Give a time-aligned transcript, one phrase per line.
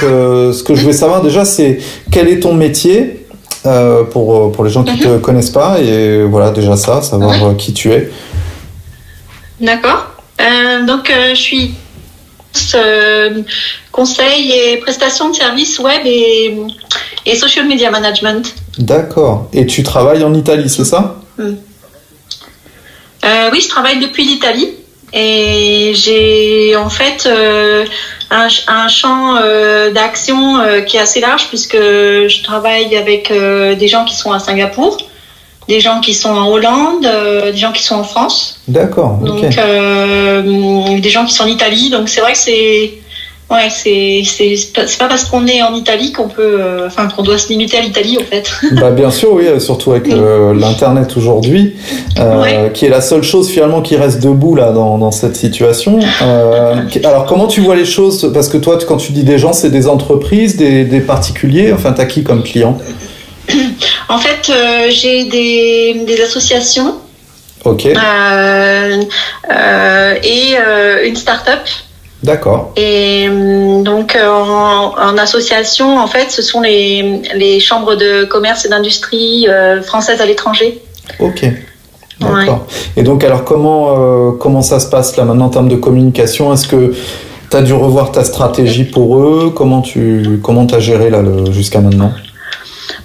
[0.00, 1.78] ce que je voulais savoir déjà, c'est
[2.10, 3.26] quel est ton métier
[4.10, 5.20] pour, pour les gens qui ne te mhm.
[5.20, 5.80] connaissent pas.
[5.80, 8.10] Et voilà, déjà ça, savoir qui tu es.
[9.60, 10.06] D'accord.
[10.86, 11.74] donc, je suis
[13.92, 16.56] conseil et prestation de services web et,
[17.26, 18.54] et social media management.
[18.78, 19.48] D'accord.
[19.52, 21.20] Et tu travailles en Italie, c'est ça?
[21.38, 21.54] Euh,
[23.52, 24.70] Oui, je travaille depuis l'Italie.
[25.12, 27.84] Et j'ai en fait euh,
[28.30, 34.14] un, champ euh, d'action qui est assez large puisque je travaille avec des gens qui
[34.14, 34.98] sont à Singapour,
[35.68, 38.60] des gens qui sont en Hollande, des gens qui sont en France.
[38.68, 39.18] D'accord.
[39.18, 39.40] Donc
[41.00, 41.90] des gens qui sont en Italie.
[41.90, 42.94] Donc c'est vrai que c'est
[43.50, 47.36] Ouais, c'est c'est pas parce qu'on est en Italie qu'on peut, euh, enfin qu'on doit
[47.36, 48.48] se limiter à l'Italie en fait.
[48.80, 51.74] bah bien sûr, oui, surtout avec euh, l'internet aujourd'hui,
[52.20, 55.98] euh, qui est la seule chose finalement qui reste debout là dans, dans cette situation.
[57.04, 58.30] alors comment tu vois les choses?
[58.32, 61.72] Parce que toi, quand tu dis des gens, c'est des entreprises, des, des particuliers?
[61.72, 62.78] Enfin, t'as qui comme client?
[64.08, 64.52] En fait,
[64.90, 66.94] j'ai des, des associations.
[67.64, 67.86] Ok.
[67.86, 67.96] et
[71.04, 71.68] une start-up
[72.22, 72.72] D'accord.
[72.76, 78.64] Et hum, donc euh, en, association, en fait, ce sont les, les chambres de commerce
[78.66, 80.82] et d'industrie euh, françaises à l'étranger.
[81.18, 81.44] Ok.
[82.20, 82.66] D'accord.
[82.98, 86.52] Et donc alors comment euh, comment ça se passe là maintenant en termes de communication?
[86.52, 86.92] Est-ce que
[87.50, 89.50] tu as dû revoir ta stratégie pour eux?
[89.56, 92.12] Comment tu comment as géré là jusqu'à maintenant?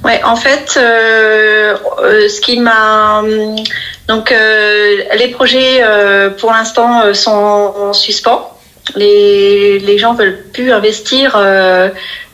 [0.03, 3.55] Ouais, en fait, ce qui m'a hum,
[4.09, 4.33] donc
[5.17, 5.81] les projets
[6.37, 8.54] pour l'instant sont en suspens
[8.95, 11.89] les, les gens veulent plus investir euh,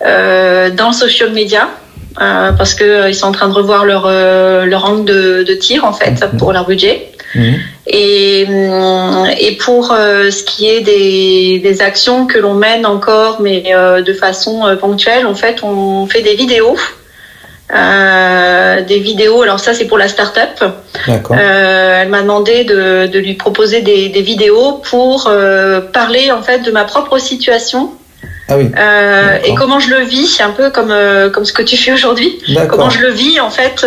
[0.05, 1.69] euh, dans le social media
[2.21, 4.09] euh, parce que ils sont en train de revoir leur
[4.65, 6.37] leur angle de, de tir en fait mhm.
[6.37, 7.07] pour leur budget.
[7.33, 7.59] Mhm.
[7.87, 8.41] Et,
[9.39, 13.73] et pour ce qui est des, des actions que l'on mène encore, mais
[14.05, 16.75] de façon ponctuelle, en fait, on fait des vidéos
[17.73, 19.41] euh, des vidéos.
[19.41, 20.61] Alors ça, c'est pour la start-up.
[20.61, 26.41] Euh, elle m'a demandé de, de, lui proposer des, des vidéos pour euh, parler en
[26.41, 27.91] fait de ma propre situation.
[28.49, 28.69] Ah oui.
[29.45, 30.93] Et comment je le vis, un peu comme
[31.31, 32.37] comme ce que tu fais aujourd'hui.
[32.69, 33.85] Comment je le vis en fait.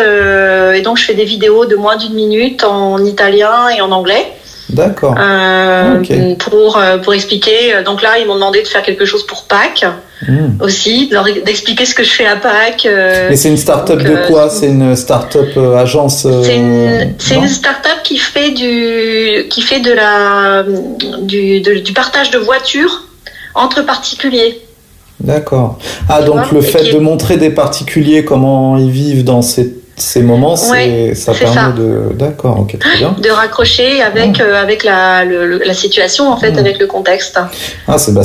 [0.74, 4.32] et donc je fais des vidéos de moins d'une minute en italien et en anglais.
[4.70, 5.14] D'accord.
[5.18, 6.02] Euh,
[6.38, 7.82] pour, euh, pour expliquer.
[7.84, 9.84] Donc là, ils m'ont demandé de faire quelque chose pour Pâques
[10.26, 10.60] hmm.
[10.60, 11.10] aussi,
[11.44, 12.86] d'expliquer ce que je fais à Pâques.
[12.86, 18.02] Euh, Et c'est une start-up de quoi C'est une start-up agence C'est une, une start-up
[18.02, 20.64] qui fait du, qui fait de la,
[21.22, 23.04] du, du partage de voitures
[23.54, 24.60] entre particuliers.
[25.20, 25.78] D'accord.
[26.08, 30.56] Ah, donc le fait de montrer des particuliers comment ils vivent dans ces ces moments,
[30.56, 32.12] ça permet de.
[32.14, 33.14] D'accord, ok, très bien.
[33.20, 34.42] De raccrocher avec, ah.
[34.42, 36.60] euh, avec la, la situation, en fait, ah.
[36.60, 37.38] avec le contexte.
[37.86, 38.22] Ah, c'est bah,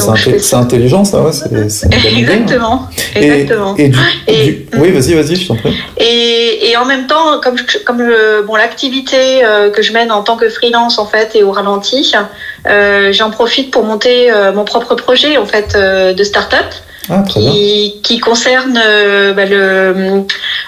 [0.53, 1.31] intelligent, ça, ouais.
[1.51, 2.87] Exactement.
[3.15, 3.75] Exactement.
[3.77, 5.75] Et, Oui, vas-y, vas-y, je t'en prie.
[5.97, 8.03] Et, et, en même temps, comme, comme
[8.47, 12.13] bon, l'activité euh, que je mène en tant que freelance, en fait, et au ralenti,
[12.67, 16.65] euh, j'en profite pour monter mon propre projet, en fait, de start-up.
[17.09, 20.25] Ah, qui, qui, concerne euh, bah, le,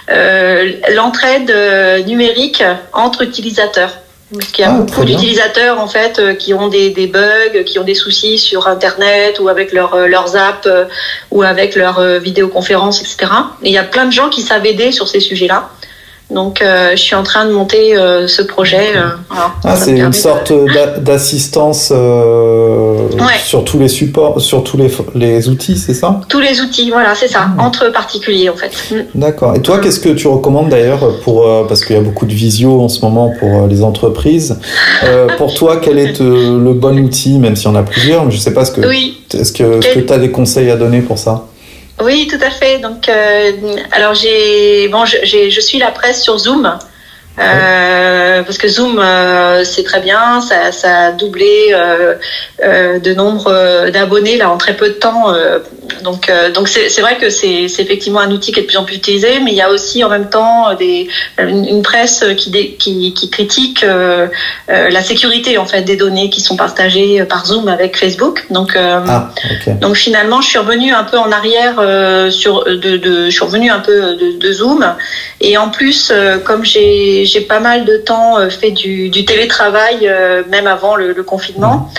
[0.09, 2.63] euh, l'entraide euh, numérique
[2.93, 3.99] entre utilisateurs.
[4.33, 7.77] Parce qu'il y a ah, beaucoup d'utilisateurs en fait qui ont des, des, bugs, qui
[7.79, 10.69] ont des soucis sur Internet ou avec leur, leurs apps
[11.31, 13.31] ou avec leurs vidéoconférences, etc.
[13.61, 15.69] Et il y a plein de gens qui savent aider sur ces sujets-là.
[16.33, 18.95] Donc, euh, je suis en train de monter euh, ce projet.
[18.95, 20.53] Euh, ah, c'est une sorte
[20.99, 21.91] d'assistance
[23.43, 26.21] sur tous les supports, sur tous les, les outils, c'est ça?
[26.29, 27.61] Tous les outils, voilà, c'est ça, ah.
[27.61, 28.71] entre particuliers en fait.
[28.91, 29.19] Mm.
[29.19, 29.55] D'accord.
[29.55, 32.81] Et toi, qu'est-ce que tu recommandes d'ailleurs pour parce qu'il y a beaucoup de visio
[32.81, 34.57] en ce moment pour les entreprises.
[35.37, 38.37] pour toi, quel est le bon outil, même s'il y en a plusieurs, mais je
[38.37, 38.87] sais pas ce que.
[38.87, 39.17] Oui.
[39.33, 41.45] Est-ce que tu as des conseils à donner pour ça?
[42.03, 42.79] Oui, tout à fait.
[42.79, 43.51] Donc, euh,
[43.91, 46.77] alors j'ai, bon, je, je suis la presse sur Zoom.
[47.39, 51.73] Euh, parce que Zoom, euh, c'est très bien, ça, a doublé
[52.59, 55.33] de nombre d'abonnés là en très peu de temps.
[56.03, 58.95] Donc, donc c'est vrai que c'est effectivement un outil qui est de plus en plus
[58.95, 61.07] utilisé, mais il y a aussi en même temps des,
[61.39, 63.85] une, presse qui, qui, qui critique
[64.67, 68.45] la sécurité en fait des données qui sont partagées par Zoom avec Facebook.
[68.49, 69.31] Donc, ah,
[69.79, 71.75] donc finalement, je suis revenue un peu en arrière
[72.31, 74.85] sur de, de, je suis revenue un peu de, de Zoom,
[75.39, 76.13] et en plus,
[76.45, 81.13] comme j'ai j'ai pas mal de temps euh, fait du, télétravail, euh, même avant le,
[81.23, 81.91] confinement.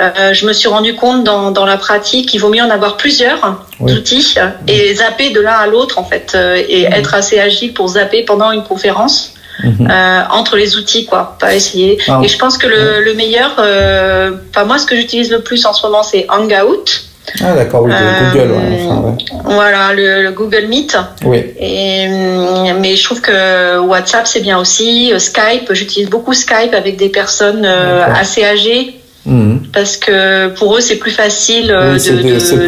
[0.00, 2.98] Euh, je me suis rendu compte dans, dans, la pratique qu'il vaut mieux en avoir
[2.98, 4.34] plusieurs outils
[4.68, 6.36] et zapper de l'un à l'autre en fait
[6.68, 9.32] et être assez agile pour zapper pendant une conférence.
[9.64, 9.90] Mhm.
[10.32, 12.20] entre les outils quoi pas essayer ah.
[12.22, 13.52] et je pense que le, le meilleur
[14.50, 16.84] enfin moi ce que j'utilise le plus en ce moment c'est Hangout
[17.42, 17.92] Ah d'accord, oui,
[18.34, 18.52] Google.
[18.52, 20.98] Ouais, Voilà, le, Google Meet.
[21.24, 21.38] Oui.
[21.58, 22.06] Et,
[22.78, 25.12] mais je trouve que WhatsApp c'est bien aussi.
[25.18, 29.62] Skype, j'utilise beaucoup Skype avec des personnes assez âgées Mhm.
[29.72, 31.98] Parce que pour eux, c'est plus facile euh,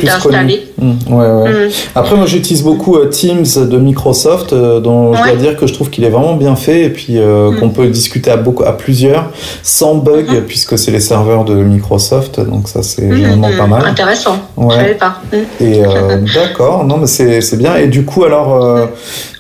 [0.02, 0.67] d'installer.
[0.80, 0.96] Mhm.
[1.10, 1.50] Ouais, ouais.
[1.66, 1.70] Mhm.
[1.94, 5.74] Après, moi, j'utilise beaucoup euh, Teams de Microsoft, euh, dont je dois dire que je
[5.74, 7.18] trouve qu'il est vraiment bien fait et puis
[7.58, 9.30] qu'on peut discuter à, beaucoup, à plusieurs
[9.62, 12.40] sans bug, puisque c'est les serveurs de Microsoft.
[12.40, 13.84] Donc, ça, c'est vraiment pas mal.
[13.86, 14.38] Intéressant.
[14.56, 14.68] Ouais.
[14.70, 15.20] Je savais pas.
[15.60, 15.82] Et
[16.34, 17.76] d'accord, non, mais c'est bien.
[17.76, 18.88] Et du coup, alors.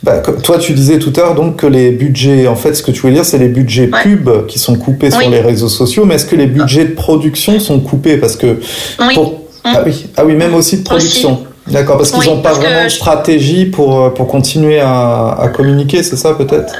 [0.04, 2.92] Bah, toi, tu disais tout à l'heure donc que les budgets, en fait, ce que
[2.92, 6.14] tu voulais dire, c'est les budgets pubs qui sont coupés sur les réseaux sociaux, mais
[6.14, 8.16] est-ce que les budgets de production sont coupés?
[8.16, 8.60] Parce que.
[9.00, 9.16] Oui.
[9.76, 10.06] Ah, oui.
[10.16, 11.44] ah oui, même aussi de production.
[11.66, 16.02] D'accord, parce qu'ils n'ont pas vraiment de stratégie pour, euh, pour continuer à, à communiquer,
[16.02, 16.74] c'est ça peut-être?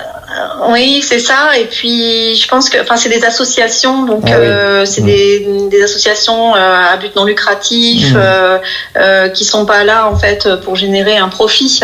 [0.69, 1.59] Oui, c'est ça.
[1.59, 5.07] Et puis, je pense que, enfin, c'est des associations, donc ah euh, c'est mmh.
[5.07, 8.17] des, des, associations euh, à but non lucratif mmh.
[8.17, 8.59] euh,
[8.97, 11.81] euh, qui sont pas là en fait pour générer un profit.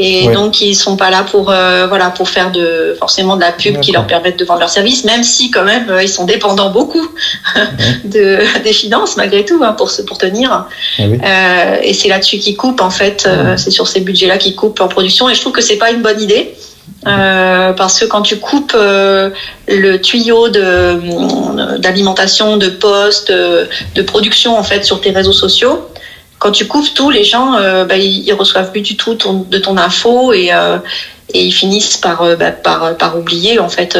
[0.00, 3.50] Et donc ils sont pas là pour euh, voilà pour faire de forcément de la
[3.50, 6.24] pub qui leur permette de vendre leurs services même si quand même euh, ils sont
[6.24, 7.04] dépendants beaucoup
[8.04, 10.66] de des finances malgré tout hein, pour se pour tenir.
[10.98, 14.36] Ah euh, et c'est là-dessus qu'ils coupent en fait euh, c'est sur ces budgets là
[14.38, 15.28] qu'ils coupent en production.
[15.28, 16.54] Et je trouve que c'est pas une bonne idée
[17.04, 24.84] parce que quand tu coupes le tuyau de d'alimentation de poste de production en fait
[24.84, 25.88] sur tes réseaux sociaux
[26.38, 29.76] quand tu couvres tout, les gens, euh, bah, ils, reçoivent plus du tout de ton
[29.76, 30.78] info et, euh,
[31.34, 33.98] et ils finissent par, euh, bah, par, par oublier en fait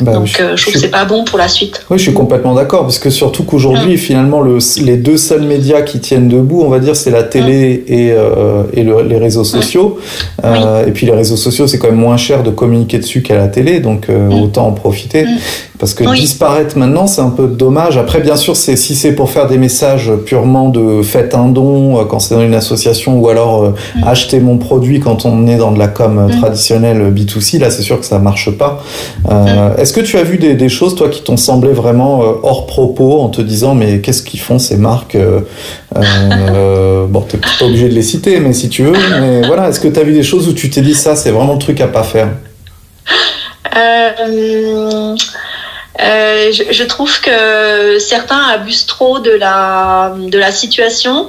[0.00, 1.84] bah, Donc, je, trouve que c'est pas bon pour la suite.
[1.90, 3.98] Oui, je suis complètement d'accord, parce que surtout qu'aujourd'hui, mm.
[3.98, 7.84] finalement, le, les deux seuls médias qui tiennent debout, on va dire, c'est la télé
[7.86, 7.92] mm.
[7.92, 9.98] et, euh, et les réseaux sociaux.
[10.44, 13.36] Euh, et puis les réseaux sociaux, c'est quand même moins cher de communiquer dessus qu'à
[13.36, 14.42] la télé, donc euh, mm.
[14.42, 15.26] autant en profiter.
[15.78, 17.98] Parce que disparaître maintenant, c'est un peu dommage.
[17.98, 22.04] Après, bien sûr, c'est si c'est pour faire des messages purement de faites un don
[22.08, 23.74] quand c'est dans une association, ou alors
[24.04, 27.98] acheter mon produit quand on est dans de la com traditionnelle B2C, là, c'est sûr
[27.98, 28.80] que ça marche pas.
[29.82, 33.20] Est-ce que tu as vu des, choses, toi, qui t'ont semblé vraiment euh, hors propos
[33.20, 35.40] en te disant, mais qu'est-ce qu'ils font ces marques euh,
[35.96, 38.92] euh, Bon, t'es pas obligé de les citer, mais si tu veux.
[39.20, 41.32] Mais voilà, est-ce que tu as vu des choses où tu t'es dit, ça, c'est
[41.32, 42.28] vraiment le truc à pas faire?
[45.98, 51.28] Je, trouve que certains abusent trop de la, de la situation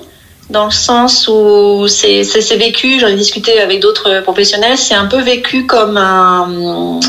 [0.49, 2.23] dans le sens où c'est
[2.57, 6.99] vécu, j'en ai discuté avec d'autres professionnels, c'est un peu vécu comme un, euh,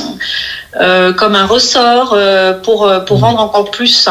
[1.17, 3.21] comme un ressort euh, pour euh, pour mmh.
[3.21, 4.09] vendre encore plus.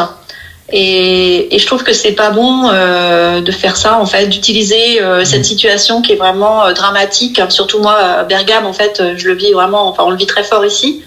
[0.72, 5.02] Et, et, je trouve que c'est pas bon euh, de faire ça en fait, d'utiliser
[5.02, 5.44] euh, cette mmh.
[5.44, 7.40] situation qui est vraiment dramatique.
[7.50, 9.88] Surtout moi, à Bergame en fait, je le vis vraiment.
[9.88, 11.02] Enfin, on le vit très fort ici.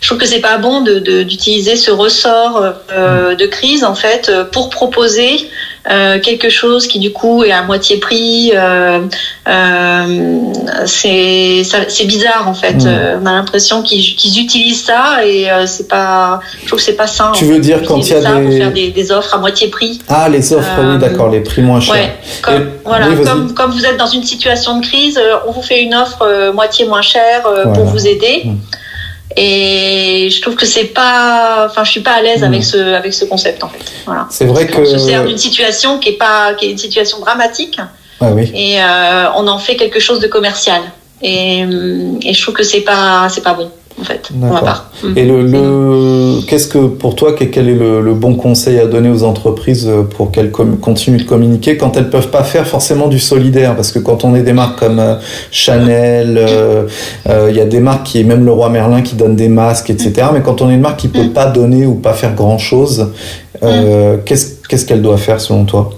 [0.00, 3.36] Je trouve que c'est pas bon de d'utiliser ce ressort mmh.
[3.36, 5.48] de crise en fait pour proposer
[5.88, 8.52] euh, quelque chose qui du coup est à moitié prix.
[8.54, 9.00] Euh,
[9.48, 10.52] euh,
[10.86, 12.84] c'est bizarre en fait.
[12.84, 13.20] Mm.
[13.22, 16.40] on a l'impression qu'ils utilisent ça et c'est pas.
[16.62, 17.32] Je trouve que c'est pas sain.
[17.34, 18.42] Tu veux dire quand il y a des...
[18.42, 20.00] Pour faire des, des, offres à moitié prix.
[20.08, 21.94] Ah les offres, oui d'accord, les prix moins chers.
[21.94, 25.82] Ouais, comme, voilà, comme, comme, vous êtes dans une situation de crise, on vous fait
[25.82, 27.42] une offre moitié moins chère
[27.74, 28.42] pour vous aider.
[28.44, 28.56] Mm.
[29.36, 32.64] Et je trouve que c'est pas, enfin, je suis pas à l'aise avec hmm.
[32.64, 33.84] ce avec ce concept en fait.
[34.06, 34.26] Voilà.
[34.30, 34.78] C'est vrai que.
[34.80, 37.78] On se sert d'une situation qui est pas, qui est une situation dramatique.
[38.20, 38.50] Ah oui.
[38.54, 40.80] Et euh, on en fait quelque chose de commercial.
[41.22, 44.30] Et, et je trouve que c'est pas, c'est pas bon en fait.
[45.16, 49.22] Et le, le qu'est-ce que pour toi, quel est le, bon conseil à donner aux
[49.22, 53.74] entreprises pour qu'elles continuent de communiquer quand elles peuvent pas faire forcément du solidaire?
[53.74, 55.16] Parce que quand on est des marques comme euh,
[55.50, 56.86] Chanel, euh,
[57.28, 59.90] euh, il y a des marques qui, même le roi Merlin, qui donne des masques,
[59.90, 60.28] etc.
[60.32, 63.12] Mais quand on est une marque qui peut pas donner ou pas faire grand chose,
[63.60, 65.90] qu'est-ce qu'elle doit faire selon toi?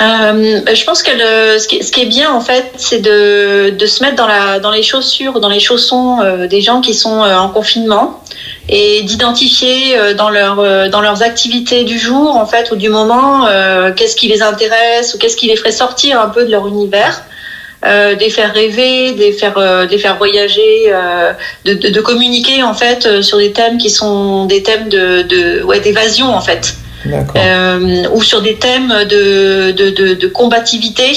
[0.00, 3.70] Euh, je pense que le, ce, qui, ce, qui, est bien en fait, c'est de,
[3.70, 6.94] de, se mettre dans, la, dans les chaussures, dans les chaussons euh, des gens qui
[6.94, 8.22] sont euh, en confinement
[8.70, 13.46] et d'identifier euh, dans, leur, dans leurs activités du jour en fait ou du moment
[13.94, 17.22] qu'est-ce qui les intéresse ou qu'est-ce qui les ferait sortir un peu de leur univers.
[17.82, 20.92] Euh, les faire rêver, les faire, euh, les faire voyager,
[21.64, 25.62] de, de, de, communiquer en fait sur des thèmes qui sont des thèmes de, de
[25.62, 26.89] ouais, d'évasion en fait euh,
[28.12, 31.12] ou sur des thèmes de, de, de, de combativité.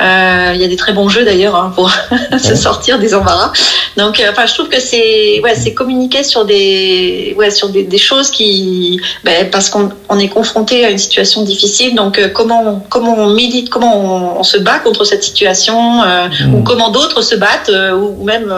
[0.00, 1.90] Euh, il y a des très bons jeux d'ailleurs hein, pour
[2.38, 3.52] se sortir des embarras.
[3.96, 7.98] Donc, enfin, je trouve que c'est ouais, c'est communiquer sur des ouais sur des, des
[7.98, 11.94] choses qui ben, parce qu'on on est confronté à une situation difficile.
[11.94, 16.54] Donc, comment comment on milite, comment on, se bat contre cette situation, mmh.
[16.54, 18.52] ou comment d'autres se battent, ou, même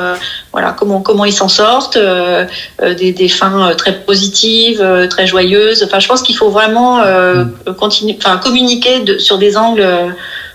[0.53, 1.99] voilà comment comment ils s'en sortent,
[2.81, 5.83] des, des fins très positives, très joyeuses.
[5.83, 7.03] Enfin, je pense qu'il faut vraiment
[7.79, 9.85] continuer, enfin communiquer de, sur des angles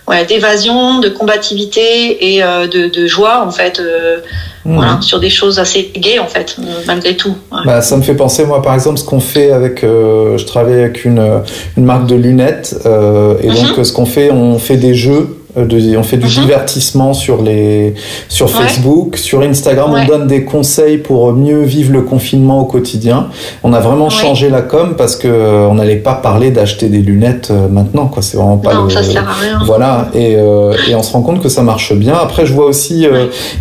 [0.08, 3.80] ouais, d'évasion, de combativité et euh, de, de, joie en fait.
[3.80, 4.18] Euh,
[4.66, 4.76] mmh.
[4.76, 7.36] Voilà, sur des choses assez gaies en fait, malgré tout.
[7.52, 7.60] Ouais.
[7.66, 10.80] Bah, ça me fait penser moi par exemple ce qu'on fait avec, euh, je travaille
[10.80, 11.42] avec une,
[11.78, 13.84] une marque de lunettes et donc mmh.
[13.84, 16.44] ce qu'on fait, on fait des jeux euh, on fait du mhm.
[16.44, 17.96] divertissement sur les
[18.30, 23.28] sur Facebook, sur Instagram, on donne des conseils pour mieux vivre le confinement au quotidien.
[23.64, 27.00] On a vraiment changé la com parce que euh, on n'allait pas parler d'acheter des
[27.00, 28.22] lunettes euh, maintenant quoi.
[28.22, 29.60] C'est vraiment pas non, ça sert à rien.
[29.66, 32.14] Voilà et, et on se rend compte que ça marche bien.
[32.14, 33.08] Après je vois aussi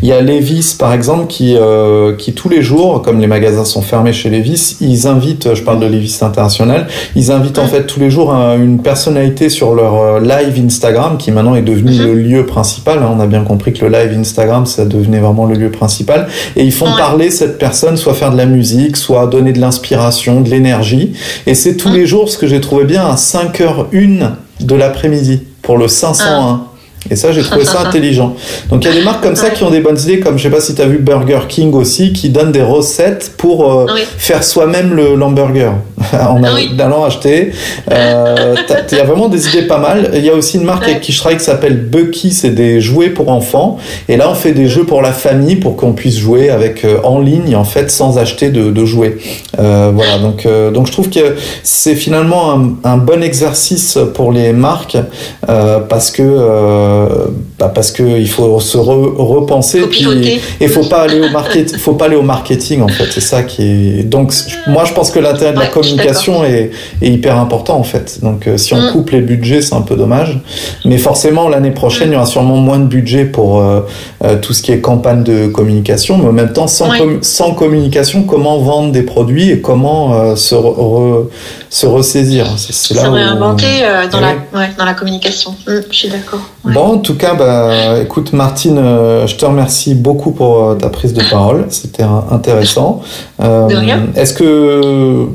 [0.02, 1.56] il y a Levis par exemple qui
[2.18, 5.80] qui tous les jours comme les magasins sont fermés chez Levis, ils invitent, je parle
[5.80, 10.62] de Levis international, ils invitent en fait tous les jours une personnalité sur leur live
[10.64, 12.06] Instagram qui maintenant est devenu Mhm.
[12.06, 12.98] le lieu principal.
[12.98, 13.10] Hein.
[13.16, 16.28] On a bien compris que le live Instagram, ça devenait vraiment le lieu principal.
[16.56, 20.40] Et ils font parler cette personne, soit faire de la musique, soit donner de l'inspiration,
[20.40, 21.14] de l'énergie.
[21.46, 21.94] Et c'est tous mhm.
[21.94, 26.64] les jours ce que j'ai trouvé bien à 5h01 de l'après-midi pour le 501.
[27.10, 28.34] Et ça, j'ai trouvé ça intelligent.
[28.70, 30.44] Donc il y a des marques comme ça qui ont des bonnes idées, comme je
[30.44, 33.86] sais pas si tu as vu Burger King aussi, qui donne des recettes pour euh,
[34.18, 35.72] faire soi-même le l'hamburger
[36.12, 37.52] en allant acheter.
[37.90, 38.54] Euh,
[38.90, 40.10] il y a vraiment des idées pas mal.
[40.14, 42.80] Il y a aussi une marque avec qui je travaille qui s'appelle Bucky, c'est des
[42.80, 43.78] jouets pour enfants.
[44.08, 46.98] Et là, on fait des jeux pour la famille pour qu'on puisse jouer avec euh,
[47.04, 49.16] en ligne en fait sans acheter de, de jouets.
[49.56, 50.18] voilà.
[50.20, 54.96] Donc donc je trouve que c'est finalement un, un, bon exercice pour les marques
[55.88, 56.22] parce que
[56.96, 57.26] euh,
[57.58, 61.78] bah parce que il faut se repenser faut puis et faut pas aller au marketing
[61.78, 63.06] faut pas aller au marketing en fait.
[63.10, 63.62] C'est ça qui
[64.00, 64.32] est donc
[64.66, 66.70] moi je pense que l'intérêt de la communication est,
[67.02, 68.20] est, hyper important en fait.
[68.22, 68.92] Donc euh, si on mm.
[68.92, 70.38] coupe les budgets c'est un peu dommage.
[70.84, 73.80] Mais forcément l'année prochaine il y aura sûrement moins de budget pour euh,
[74.42, 76.18] tout ce qui est campagne de communication.
[76.18, 76.90] Mais en même temps sans,
[77.22, 80.56] sans communication comment vendre des produits et comment se,
[81.70, 82.46] se ressaisir?
[82.56, 83.66] C'est là se réinventer
[84.10, 85.54] dans, la, ouais, dans la communication.
[85.66, 86.40] Mm, je suis d'accord
[86.76, 90.90] Bon, en tout cas, bah, écoute, Martine, euh, je te remercie beaucoup pour euh, ta
[90.90, 91.64] prise de parole.
[91.70, 93.00] C'était intéressant.
[93.40, 94.08] Euh, de rien.
[94.14, 95.26] Est-ce que,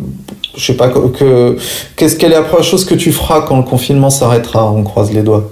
[0.55, 1.57] je sais pas, que,
[1.95, 4.71] qu'est-ce quelle est la première chose que tu feras quand le confinement s'arrêtera?
[4.71, 5.49] On croise les doigts.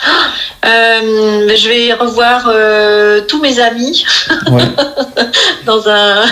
[0.62, 4.04] Euh, je vais revoir euh, tous mes amis
[4.50, 4.62] ouais.
[5.64, 6.22] dans un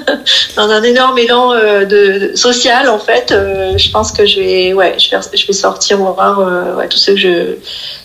[0.56, 3.30] dans un énorme élan euh, de, social en fait.
[3.30, 6.38] Euh, je pense que je vais ouais je vais je vais sortir voir
[6.78, 7.56] ouais, tous ceux que je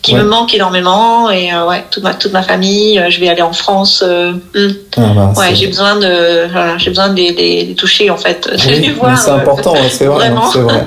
[0.02, 0.20] qui ouais.
[0.20, 3.02] me manquent énormément et ouais toute ma toute ma famille.
[3.08, 4.04] je vais aller en France.
[4.04, 4.72] Hmm.
[4.98, 8.50] Ah bah, ouais j'ai besoin de voilà, j'ai besoin de les, les, toucher en fait.
[8.68, 10.86] Oui, c'est important c'est vrai c'est vrai.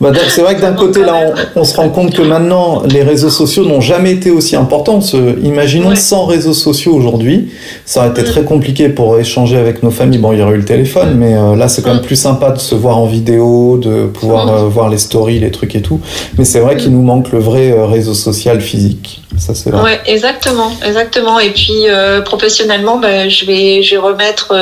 [0.00, 3.02] Bah, c'est vrai que d'un côté, là, on, on, se rend compte que maintenant, les
[3.02, 5.00] réseaux sociaux n'ont jamais été aussi importants.
[5.42, 7.50] imaginons sans réseaux sociaux aujourd'hui,
[7.84, 10.18] ça aurait été très compliqué pour échanger avec nos familles.
[10.18, 12.50] Bon, il y aurait eu le téléphone, mais euh, là, c'est quand même plus sympa
[12.50, 16.00] de se voir en vidéo, de pouvoir euh, voir les stories, les trucs et tout.
[16.36, 19.22] Mais c'est vrai qu'il nous manque le vrai euh, réseau social physique.
[19.36, 19.82] Ça, c'est vrai.
[19.82, 21.38] Ouais, exactement, exactement.
[21.40, 21.86] Et puis,
[22.24, 24.52] professionnellement, bah, je vais, je vais remettre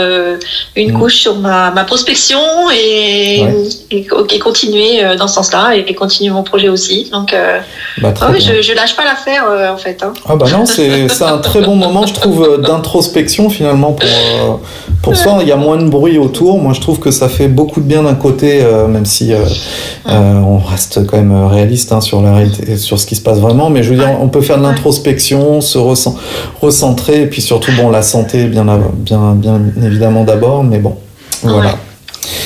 [0.77, 0.99] une mm.
[0.99, 2.41] couche sur ma, ma prospection
[2.75, 3.43] et,
[3.91, 7.09] et, et continuer dans ce sens-là et, continuer mon projet aussi.
[7.11, 7.59] Donc, euh,
[8.03, 10.03] bah, ah je, je, lâche pas l'affaire euh, en fait.
[10.03, 10.13] Hein.
[10.29, 14.61] Ah bah non, c'est un très bon moment, je trouve, euh, d'introspection finalement pour,
[15.03, 15.39] pour soi.
[15.41, 16.59] Il y a moins de bruit autour.
[16.59, 19.33] Moi, je trouve que ça fait beaucoup de bien d'un côté, même si
[20.07, 23.71] on reste quand même réaliste hein, sur la réalité, sur ce qui se passe vraiment.
[23.71, 25.79] Mais je veux dire, on peut faire de l'introspection, se
[26.61, 28.65] recentrer, et puis surtout, bon, la santé, bien,
[28.95, 30.97] bien, bien évidemment d'abord, mais bon,
[31.43, 31.77] voilà.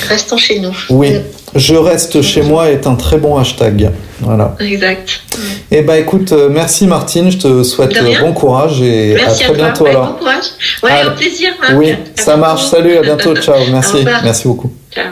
[0.07, 0.75] Restons chez nous.
[0.89, 1.13] Oui.
[1.55, 3.91] Je reste chez moi est un très bon hashtag.
[4.21, 4.55] Voilà.
[4.59, 5.21] Exact.
[5.69, 9.31] Et eh ben écoute, euh, merci Martine, je te souhaite euh, bon courage et à
[9.31, 10.13] très bientôt alors.
[10.13, 10.45] Bon courage.
[10.83, 11.49] Ouais, au plaisir.
[11.59, 11.73] Marc.
[11.75, 12.65] Oui, ça marche.
[12.65, 13.35] Salut, à bientôt.
[13.41, 13.57] Ciao.
[13.71, 14.05] Merci.
[14.23, 14.71] Merci beaucoup.
[14.93, 15.05] Ciao.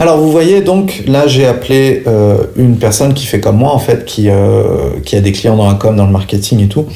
[0.00, 3.80] Alors vous voyez donc là j'ai appelé euh, une personne qui fait comme moi en
[3.80, 6.86] fait qui euh, qui a des clients dans la com, dans le marketing et tout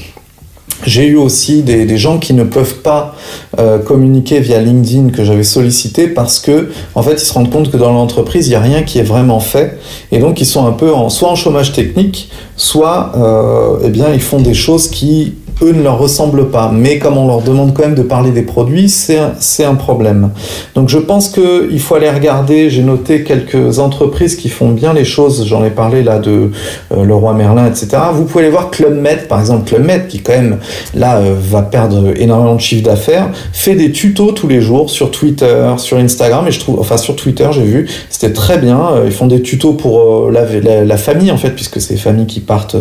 [0.84, 3.14] j'ai eu aussi des, gens qui ne peuvent pas
[3.58, 7.70] euh, communiquer via LinkedIn que j'avais sollicité parce que en fait ils se rendent compte
[7.70, 9.78] que dans l'entreprise il n'y a rien qui est vraiment fait.
[10.10, 14.12] Et donc ils sont un peu en, soit en chômage technique soit euh, eh bien
[14.12, 15.34] ils font des choses qui
[15.66, 16.70] ne leur ressemblent pas.
[16.72, 19.32] Mais comme on leur demande quand même de parler des produits, c'est un,
[19.64, 20.30] un problème.
[20.74, 25.04] Donc je pense qu'il faut aller regarder, j'ai noté quelques entreprises qui font bien les
[25.04, 26.50] choses, j'en ai parlé là de
[26.92, 27.88] euh, Leroy Merlin, etc.
[28.14, 30.58] Vous pouvez aller voir Club Med, par exemple Club Med, qui quand même
[30.94, 35.10] là euh, va perdre énormément de chiffre d'affaires, fait des tutos tous les jours sur
[35.10, 39.02] Twitter, sur Instagram, et je trouve, enfin sur Twitter j'ai vu, c'était très bien, euh,
[39.06, 40.44] ils font des tutos pour la,
[40.84, 42.76] la, famille en fait, puisque c'est les familles qui partent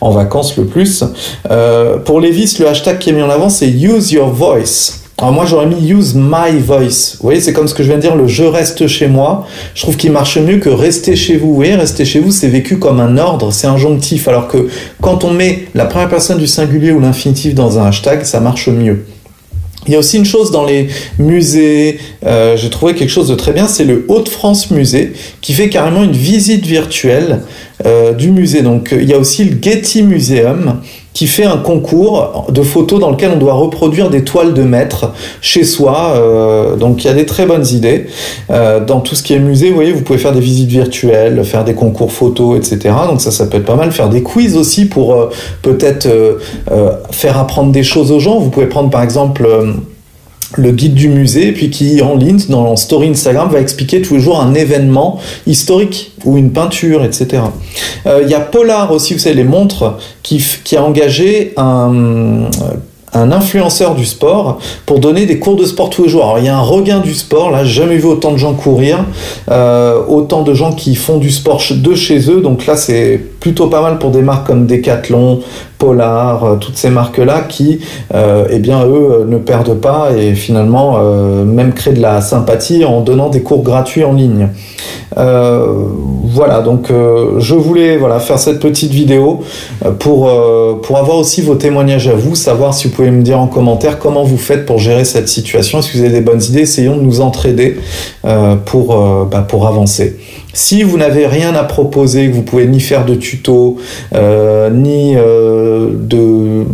[0.00, 1.04] en vacances le plus.
[2.04, 5.02] pour Levis, le hashtag qui est mis en avant, c'est Use Your Voice.
[5.18, 7.16] Alors moi j'aurais mis use my voice.
[7.18, 9.46] Vous voyez, c'est comme ce que je viens de dire, le je reste chez moi.
[9.74, 11.48] Je trouve qu'il marche mieux que rester chez vous.
[11.48, 14.26] Vous voyez, rester chez vous, c'est vécu comme un ordre, c'est injonctif.
[14.26, 14.68] Alors que
[15.02, 18.68] quand on met la première personne du singulier ou l'infinitif dans un hashtag, ça marche
[18.68, 19.04] mieux.
[19.86, 20.88] Il y a aussi une chose dans les
[21.18, 25.12] musées, euh, j'ai trouvé quelque chose de très bien, c'est le Hauts-de-France Musée
[25.42, 27.42] qui fait carrément une visite virtuelle
[27.84, 28.62] euh, du musée.
[28.62, 30.80] Donc il y a aussi le Getty Museum
[31.14, 35.12] qui fait un concours de photos dans lequel on doit reproduire des toiles de maître
[35.40, 36.14] chez soi.
[36.16, 38.06] Euh, donc il y a des très bonnes idées.
[38.50, 41.42] Euh, dans tout ce qui est musée, vous voyez, vous pouvez faire des visites virtuelles,
[41.44, 42.94] faire des concours photos, etc.
[43.08, 43.92] Donc ça, ça peut être pas mal.
[43.92, 45.30] Faire des quiz aussi pour euh,
[45.62, 46.08] peut-être
[47.12, 48.40] faire apprendre des choses aux gens.
[48.40, 49.48] Vous pouvez prendre par exemple
[50.56, 54.20] le guide du musée, puis qui en ligne, dans story Instagram, va expliquer tous les
[54.20, 57.42] jours un événement historique ou une peinture, etc.
[58.06, 62.48] Euh, il y a Polar aussi, vous savez, les montres, qui, qui a engagé un
[63.14, 66.24] un influenceur du sport pour donner des cours de sport tous les jours.
[66.24, 69.04] Alors il y a un regain du sport, là jamais vu autant de gens courir,
[69.50, 73.68] euh, autant de gens qui font du sport de chez eux, donc là c'est plutôt
[73.68, 75.40] pas mal pour des marques comme Decathlon,
[75.78, 77.80] Polar, euh, toutes ces marques-là qui,
[78.14, 80.98] euh, eh bien, eux ne perdent pas et finalement
[81.44, 84.48] même créent de la sympathie en donnant des cours gratuits en ligne.
[85.16, 86.90] voilà, donc
[87.38, 89.40] je voulais faire cette petite vidéo
[89.98, 93.98] pour avoir aussi vos témoignages à vous, savoir si vous pouvez me dire en commentaire
[93.98, 95.78] comment vous faites pour gérer cette situation.
[95.78, 97.78] Est-ce que vous avez des bonnes idées Essayons de nous entraider
[98.24, 100.16] euh, euh, bah, pour avancer.
[100.54, 103.76] Si vous n'avez rien à proposer, que vous pouvez ni faire de tuto,
[104.14, 106.64] euh, ni, de,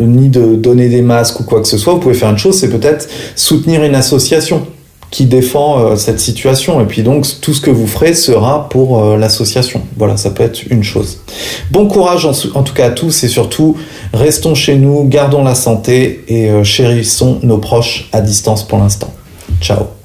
[0.00, 2.56] ni de donner des masques ou quoi que ce soit, vous pouvez faire une chose,
[2.56, 4.62] c'est peut-être soutenir une association
[5.10, 6.80] qui défend euh, cette situation.
[6.80, 9.82] Et puis donc, tout ce que vous ferez sera pour euh, l'association.
[9.96, 11.20] Voilà, ça peut être une chose.
[11.70, 12.32] Bon courage en,
[12.62, 13.76] tout cas à tous et surtout,
[14.12, 19.12] restons chez nous, gardons la santé et euh, chérissons nos proches à distance pour l'instant.
[19.60, 19.99] Ciao